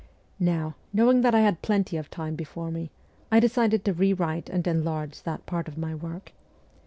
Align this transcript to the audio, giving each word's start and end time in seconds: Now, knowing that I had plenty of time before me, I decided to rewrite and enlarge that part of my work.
Now, 0.39 0.73
knowing 0.91 1.21
that 1.21 1.35
I 1.35 1.41
had 1.41 1.61
plenty 1.61 1.95
of 1.95 2.09
time 2.09 2.33
before 2.33 2.71
me, 2.71 2.89
I 3.31 3.39
decided 3.39 3.85
to 3.85 3.93
rewrite 3.93 4.49
and 4.49 4.65
enlarge 4.65 5.21
that 5.21 5.45
part 5.45 5.67
of 5.67 5.77
my 5.77 5.93
work. 5.93 6.31